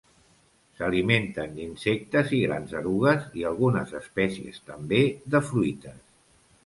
S'alimenten 0.77 1.51
d'insectes 1.57 2.33
i 2.37 2.41
grans 2.45 2.73
erugues 2.79 3.29
i 3.43 3.45
algunes 3.51 3.95
espècies 4.01 4.59
també 4.71 5.03
de 5.37 5.43
fruites. 5.51 6.01